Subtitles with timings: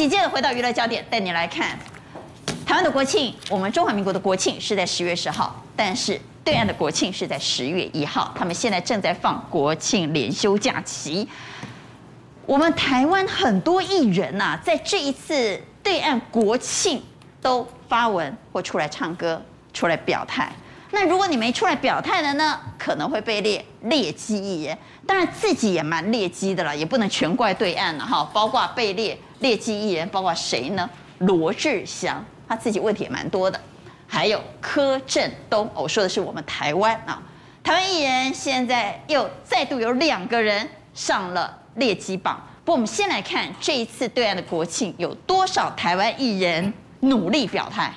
[0.00, 1.78] 紧接着回到娱乐焦点，带你来看
[2.64, 3.34] 台湾的国庆。
[3.50, 8.32] 我们中华民国的国庆是在十月十号，但是对岸的国庆是在十月一号。
[8.34, 11.28] 他们现在正在放国庆连休假期。
[12.46, 17.02] 我们台湾很多艺人呐、在这一次对岸国庆
[17.42, 19.42] 都发文或出来唱歌，
[19.74, 20.50] 出来表态。
[20.92, 24.78] 那如果你没出来表态的呢，可能会被列劣迹艺人。
[25.06, 28.24] 当然自己也蛮劣迹的了，也不能全怪对岸了哈。
[28.32, 30.88] 包括被列劣迹艺人，包括谁呢？
[31.18, 33.60] 罗志祥他自己问题也蛮多的，
[34.06, 35.68] 还有柯震东。
[35.74, 37.20] 我说的是我们台湾啊，
[37.62, 42.40] 台湾艺人现在又再度有两个人上了劣迹榜。
[42.64, 47.92] 不过我们先来看这一次对岸的国庆，有多少台湾艺人努力表态。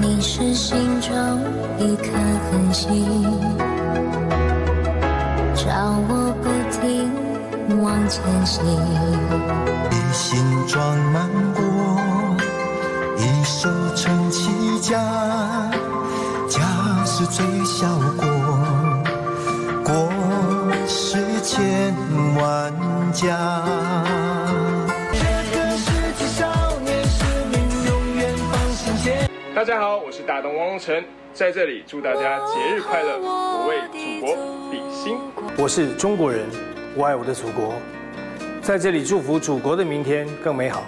[0.00, 1.12] 你是心中
[1.78, 2.12] 一颗
[2.50, 3.30] 恒星，
[5.54, 6.33] 照我
[8.14, 8.64] 前行。
[9.90, 11.64] 一心装满过，
[13.16, 15.00] 一手撑起家，
[16.48, 16.60] 家
[17.04, 18.24] 是最小国，
[19.82, 20.08] 国
[20.86, 21.92] 是千
[22.36, 22.72] 万
[23.12, 23.64] 家。
[29.56, 34.36] 大家好，我是大东汪东城，在这里祝大家节日快乐，我为祖国
[34.70, 35.18] 比心。
[35.56, 36.46] 我是中国人，
[36.94, 37.74] 我爱我的祖国，
[38.64, 40.82] 在这里祝福祖国的明天更美好。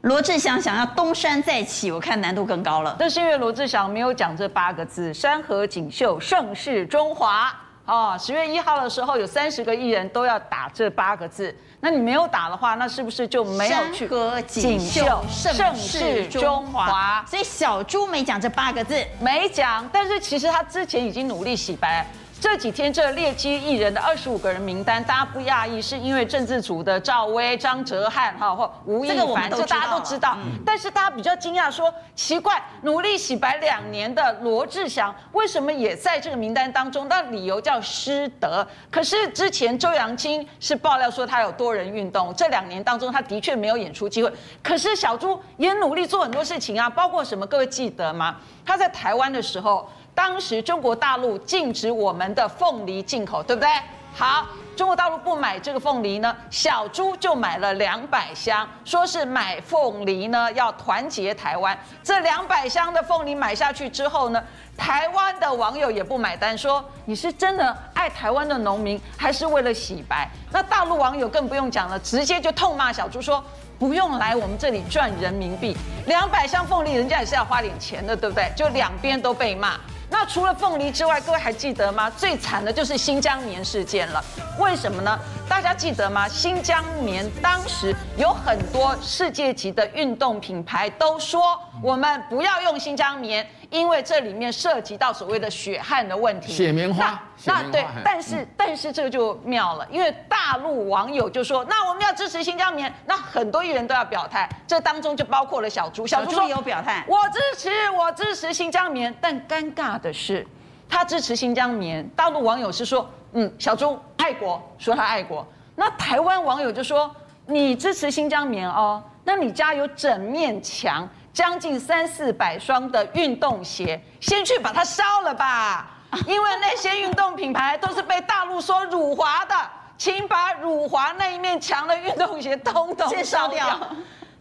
[0.00, 2.96] 罗志祥想要东山再起，我看难度更高了。
[2.98, 7.54] 但是因为罗志祥没有讲这八个字“山河锦绣盛世中华”。
[7.84, 11.54] 哦，十月一号的时候有三十个艺人都要打这八个字。
[11.80, 17.22] 那你没有打的话，那是不是就没有去山河锦绣盛世中华？
[17.28, 19.86] 所以小猪没讲这八个字，没讲。
[19.92, 22.06] 但是其实他之前已经努力洗白。
[22.38, 30.36] 这几天这劣迹艺人的二十五个人名单，大家不讶异，是因为政治组的赵薇、张哲瀚哈或吴亦凡，这大家都知道。
[30.64, 37.08] 但是大家比较惊讶，说奇怪，努力洗白两年的罗志祥，为什么也在这个名单当中？
[37.08, 38.66] 那理由叫失德。
[38.90, 44.30] 可是之前周扬青是爆料说他有多人运动，这两年当中他的确没有演出机会。
[44.62, 47.46] 可是小猪也努力做很多事情啊，包括什么？
[47.46, 48.36] 各位记得吗？
[48.64, 49.90] 他在台湾的时候。
[50.16, 53.68] 当时中国大陆禁止我们的凤梨进口，对不对？
[54.14, 61.78] 好，中国大陆不买这个凤梨呢，小猪就买了两百箱，说是买凤梨呢要团结台湾。
[62.02, 64.42] 这两百箱的凤梨买下去之后呢，
[64.74, 70.26] 台湾的网友也不买单，说你是真的爱台湾的农民，还是为了洗白？
[70.50, 73.44] 那大陆网友更不用讲了，直接就痛骂小猪说，
[73.78, 75.76] 不用来我们这里赚人民币，
[76.06, 78.50] 两百箱凤梨人家也是要花点钱的，对不对？
[78.56, 79.74] 就两边都被骂。
[80.08, 82.08] 那除了凤梨之外，各位还记得吗？
[82.10, 84.24] 最惨的就是新疆棉事件了。
[84.58, 85.18] 为什么呢？
[85.56, 86.28] 大家记得吗？
[86.28, 93.44] 新疆棉当时有很多世界级的运动品牌都说，我们不要用新疆棉。
[93.70, 97.18] 因为这里面涉及到所谓的血汗的问题，血棉花。
[97.46, 106.06] 那，那对，但是、嗯、但是这个就妙了，因为大陆网友就说，那我们要支持新疆棉，那很多艺人都要表态，这当中就包括了小猪。
[106.06, 109.12] 小猪也有表态，我支持，我支持新疆棉。
[109.22, 110.46] 但尴尬的是，
[110.86, 115.46] 他支持新疆棉，大陆网友是说，嗯，小猪爱国，说他爱国。
[115.76, 117.14] 那台湾网友就说，
[117.46, 121.08] 你支持新疆棉哦，那你家有整面墙。
[121.32, 125.86] 将近三四百双的运动鞋，先去把它烧了吧，
[126.26, 129.54] 因为那些运动品牌都是被大陆说辱华的，
[129.98, 133.78] 请把辱华那一面墙的运动鞋通通 烧掉。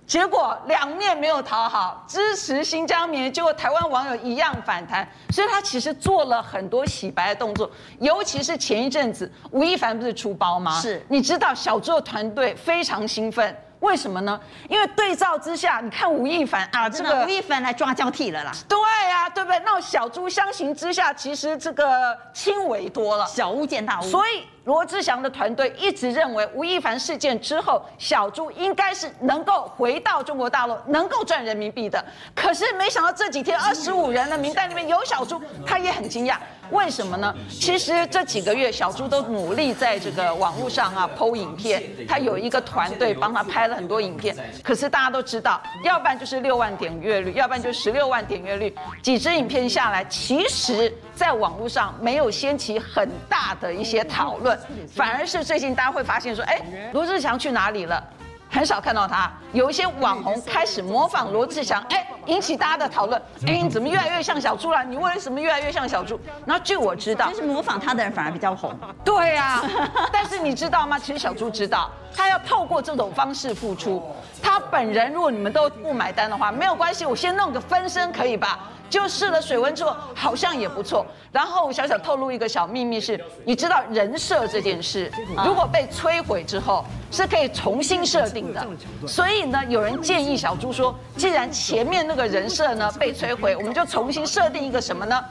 [0.07, 10.79] 结果两面没有讨好，支持新疆棉，结果台湾网友一样反弹，所以他其实做了很多洗白的动作，尤其是前一阵子吴亦凡不是出包吗？
[10.79, 13.55] 是，你知道小猪的团队非常兴奋。
[13.81, 14.39] 为什么呢？
[14.67, 18.51] 因为对照之下，你看吴亦凡啊，这个吴亦凡来抓交替了啦。
[18.67, 18.79] 对
[19.09, 19.59] 呀、啊，对不对？
[19.65, 24.03] 那小猪相形之下，其实这个轻微多了，小巫见大巫。
[24.03, 32.03] 所以罗志祥的团队一直认为，吴亦凡事件之后，小猪应该是能够回到中国大陆，能够赚人民币的。
[32.33, 36.37] 可是没想到这几天二十五人的名单里面有小猪，他也很惊讶。
[36.71, 37.31] 为什么呢？
[37.47, 44.35] 其实这几个月小猪都努力在这个网络上啊 PO 影片，他有一个团队帮他拍了很多影片。
[44.63, 54.54] 可是大家都知道，要不然就是六万点阅率，要不然就十六万点阅率，几支影片下来，其实在网络上没有掀起很大的一些讨论，
[54.93, 56.61] 反而是最近大家会发现说，哎，
[56.93, 58.03] 罗志祥去哪里了？
[58.47, 63.21] 很少看到他，有一些网红开始模仿罗志祥，哎，引起大家的讨论。
[63.47, 64.81] 哎，你怎么越来越像小猪了？
[64.83, 66.17] 你为什么越来越像小猪？
[66.45, 68.73] 然后据我知道，就是模仿他的人反而比较红。
[69.03, 70.97] 对呀、啊，但是你知道吗？
[70.97, 74.01] 其实小猪知道，他要透过这种方式付出。
[74.41, 78.59] 他本人如果你们都不买单的话，没有关系，我先弄个分身可以吧？
[78.87, 81.03] 就试了水温之后，好像也不错。
[81.31, 85.11] 然后我小小透露一个小秘密是，你知道人设这件事，
[85.43, 88.65] 如果被摧毁之后，是可以重新设定的。
[89.07, 95.25] 所以呢，有人建议小猪说，既然前面那个人设呢被摧毁，我们就重新设定一个什么呢？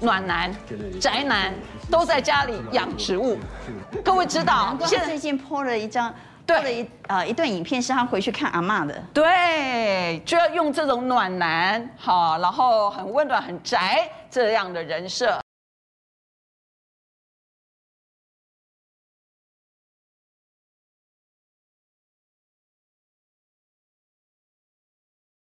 [0.00, 0.54] 暖男、
[1.00, 1.54] 宅男
[1.90, 3.38] 都在家里养植物。
[4.04, 6.14] 各位知道，现在最近 po 了一张。
[6.46, 15.38] 对了一呃一段影片是他回去看阿嬷的，对，就要用这种暖男好，然后很温暖很宅这样的人设。